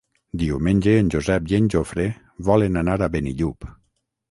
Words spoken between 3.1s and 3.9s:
Benillup.